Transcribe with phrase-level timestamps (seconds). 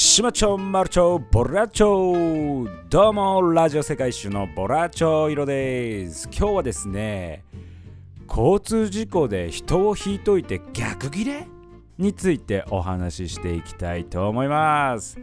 [0.00, 6.28] シマチョマルチョボラチョどうもラジオ世界一周のボラチョイロです。
[6.30, 7.42] 今日はですね
[8.28, 11.48] 交通事故で人を引いといて逆ギレ
[11.98, 15.18] についてお話ししていきたいと思います。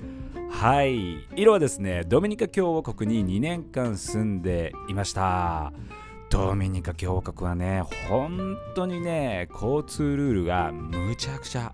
[0.52, 1.26] はい。
[1.38, 5.72] 色はですねドミニカ共和国に2年間住んでいました。
[6.30, 11.72] ドミニカ共和国はね本当にね交通ルールがむちゃくちゃ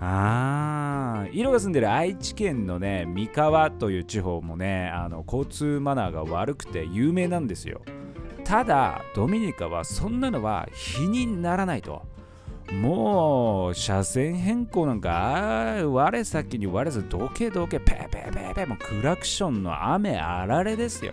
[0.00, 7.82] ああ、色が住んでる愛知県のね、三河という地方もね、あの交通マナーが悪くて有名なんですよ。
[8.44, 12.02] ただ、ドミニカはそんなのは比にならないと。
[12.72, 21.12] もう、車線変更なんか、我先に我ずどけどけ、ペーペーペペ、もうクラクションの雨あられですよ。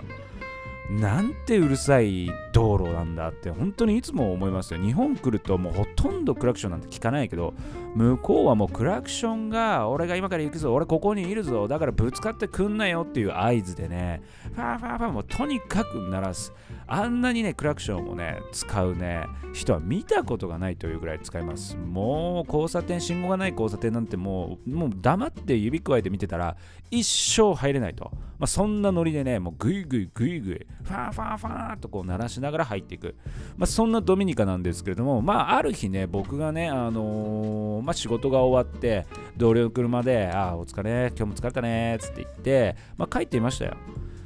[0.90, 4.80] なんてうるさい道路なんだって本当にいつも思いますよ。
[4.82, 7.54] 日本来るともうほとんどクラクションなんて聞かないけど
[7.94, 10.74] 向こうはもうクラクションが俺が今から行くぞ。
[10.74, 11.68] 俺ここにいるぞ。
[11.68, 14.24] だからぶつかってくんなよっていう合図でね。
[14.55, 16.52] ファーファーファーもうとにかく鳴らす
[16.88, 26.55] あんなにねクラクションをね使うね人は見たことがないというぐらい使いますもう交差点信号がない交差点なんてもうもう黙って指くわえて見てたら
[26.90, 28.05] 一生入れないと、
[28.40, 33.15] まあ、そんなノリでねもうグイグイグイグイファーファーファーとこう鳴らしなながら入っていく、
[33.57, 43.75] まあ、そんなドミニカなんですけれどもまあある日ね僕がねあのー、まあ、仕事が終わって同僚の車で「ああお疲れ今日も疲れたね」っつって言って、まあ、帰っていましたよ。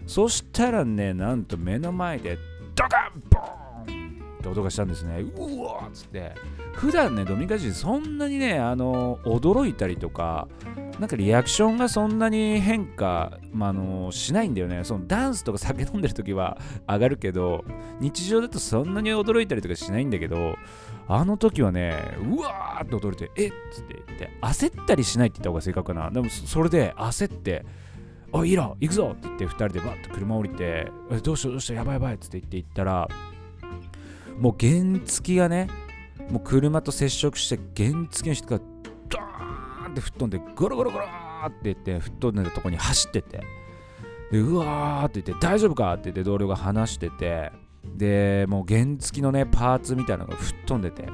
[0.07, 2.37] そしたらねなんと目の前で
[2.75, 5.21] ドカンボーンって音がしたんですね。
[5.21, 6.33] うわっつって。
[6.73, 10.47] 普段ねドミニカ人そんなにねあの驚いたりとか
[11.01, 14.83] なんかリアクションがそんなに変化、まあ、のしないんだよね。
[14.83, 17.65] そのダンスとか酒飲んでる時は 上がるけど
[17.99, 20.55] 日常だとそんなに驚いたりとかしないんだけど
[21.07, 23.51] あの時はねうわーって驚いてえっ？
[23.71, 26.11] つって言って焦ったりしないって言った方が正確かな。
[26.11, 27.65] でもそれで焦って
[28.31, 29.15] おいいろ行くぞ！
[29.15, 30.91] って言って2人でバッと車降りて
[31.23, 33.07] どうしたどうしたやばいやばいっつって言って行ったら
[34.39, 35.67] もう原付がね
[36.29, 38.61] もう車と接触して原付の人が
[39.09, 43.41] ドーンって吹っ飛んでゴロゴロゴロって言って吹っ飛んでたとこに走ってて
[44.31, 47.51] でうわーって言って大丈夫かって言って同僚が話してて
[47.95, 51.07] でもう原付きのねパーツみたいなのが吹っ飛んでて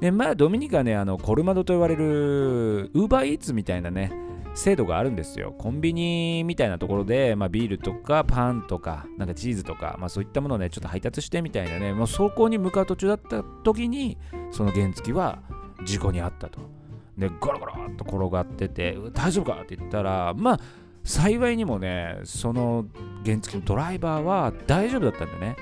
[0.00, 4.12] でまあドミニカねあのコルマドと言われるウーバーイーツみたいなね
[4.54, 5.54] 制度があるんですよ。
[5.56, 14.18] コンビニみたいなところで、まあ、ビールとかパンとか、なんかチーズとか、まあ、そういったものをね、ちょっと配達してみたいなね、もう走行に向かう途中だった時に、
[14.50, 15.38] その原付は
[15.84, 16.81] 事故に遭ったと。
[17.16, 20.60] で、ゴロゴロっと転がってて、大丈夫かって言ったら、まあ、
[21.04, 22.86] 幸いにもね、その
[23.24, 25.56] 原付のドライバーは大丈夫だったんでね。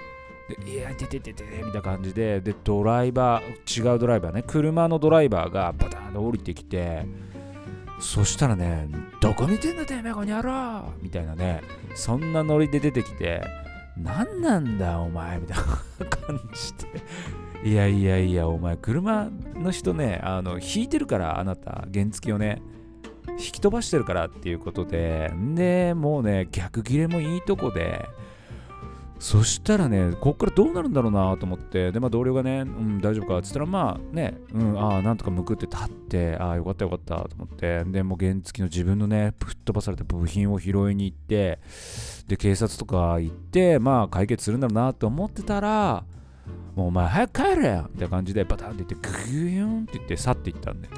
[0.65, 7.07] でいや、ててててみたいな感じで、で、ドライバー、違うドライバーね、車のドライバーがバターンと降りてきて、
[8.01, 8.89] そしたらね、
[9.21, 11.63] どこ見てんだてめえこにやろうみたいなね、
[11.95, 13.43] そんなノリで出てきて、
[13.97, 17.03] 何なんだお前みたいな感じで。
[17.63, 22.63] いやいやいや、お前、車の人ね、あの、引いてるから、あなた、原付をね、
[23.33, 28.09] 引き飛ばしてるからっていうことで、で、もうね、逆切れもいいとこで、
[29.19, 41.59] そしたらね、こっからどうなるんだろうなと思って、で、まあ、同僚がね、うん、大丈夫かって言ったら、まあね、うん、ああ、なんとかむくって立って、ああ、よかったよかったと思って、で、もう原付の自分のね、吹っ飛ばされた部品を拾いに行って、
[42.29, 46.03] で、警察とか行って、まあ、解決するんだろうなと思ってたら、
[46.75, 50.89] もうお前早く帰れよみたいな感じでバタンって言って、グーヨンって言って去っていったんで、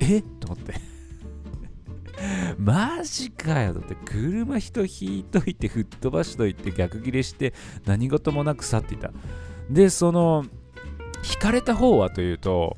[0.00, 0.22] え？
[0.22, 0.74] と思って。
[2.58, 7.52] マジかよだって車人引いといて吹っ飛ばしといて逆ギレして
[7.86, 9.10] 何事もなく去っていた。
[9.70, 10.44] でその
[11.24, 12.76] 引かれた方はというと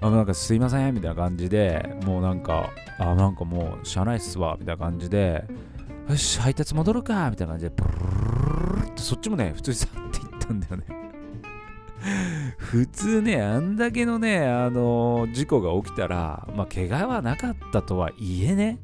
[0.00, 5.44] あなんかすいませんみたいな感じでもうなんかあなんかもう車内っすわみたいな感じで
[6.08, 7.90] よし配達戻るかみたいな感じでブル
[8.76, 11.01] ルルってそっちもね普通に去っていったんだよね
[12.58, 18.78] 普通ね、あんだけのね、あの、事故が起きたら、まあ、怪我はなかったとはいえね、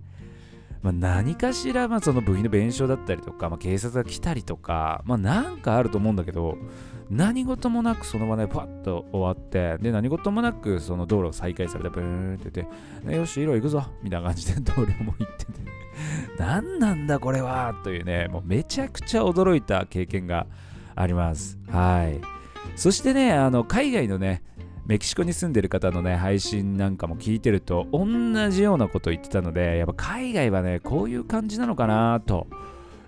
[0.82, 6.56] まあ、何かしら、まあ、その部品の弁償だったりとか、まあ、警察が来たりとか、まあ、なんかあると思うんだけど、
[7.10, 15.52] 何事もなくその場でパッと終わって、で、何事もなくその道路を再開されて、ブーンって言って、よし、色行くぞみたいな感じで 同僚も行ってて、
[16.38, 20.46] 何なんだこれはというね、もうめちゃくちゃ驚いた経験が
[20.94, 21.58] あります。
[21.70, 22.37] はい。
[22.76, 24.42] そしてね、あの海外のね、
[24.86, 28.06] メキシコに住んでる方のね、配信なんかも聞いてると、同
[28.50, 32.46] じようなこと言ってたので、やっぱ海外はね、こういう感じなのかなと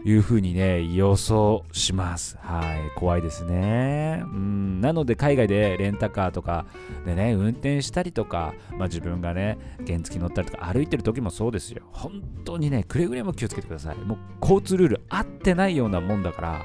[0.04, 2.36] いうふうにね、予想します。
[2.42, 2.90] はい。
[2.96, 4.22] 怖いですね。
[4.24, 4.80] うん。
[4.82, 6.66] なので、海外でレンタカーとか
[7.06, 11.82] でね、運転したりとか、まあ自分がね、原付乗ったりとか、歩いてる時もそうですよ。
[11.92, 13.96] 本当にね、くれぐれも気をつけてください。
[13.96, 16.62] もう交通ルール合ってないようなもんだから、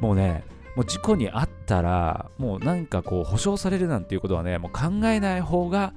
[0.00, 0.44] もうね、
[0.78, 5.92] もう事故に遭ったら、もうなんかこう、保証されるなんていうことはね、もう考えない方が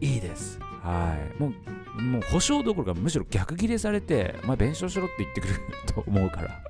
[0.00, 0.58] いいです。
[0.82, 1.40] はい。
[1.40, 1.52] も
[1.96, 5.54] うもう保証どころかむしろ逆ギレされて、お前弁償しろって言ってくる
[5.94, 6.60] と思うから。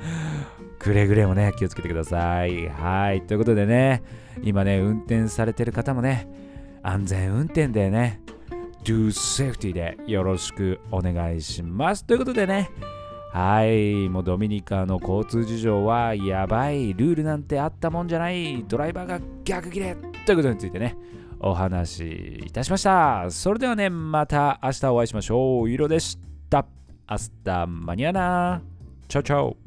[0.78, 2.68] くれぐれもね、気をつけてください。
[2.68, 3.22] はい。
[3.22, 4.02] ということでね、
[4.42, 6.28] 今ね、運転されてる方もね、
[6.82, 8.20] 安全運転でね、
[8.84, 12.04] do safety でよろしくお願いします。
[12.04, 12.68] ということでね、
[13.36, 19.94] はい、もうドミニカの交通事情はやばい、ルールなんてあったもんじゃない、ドライバーが逆切れ
[20.24, 20.96] ということについてね、
[21.38, 23.26] お話しいたしました。
[23.30, 25.70] それではね、また明日お会いしましょう。
[25.70, 26.18] いろでし
[26.48, 26.64] た。
[27.06, 29.65] Hasta mañana。Chao chao。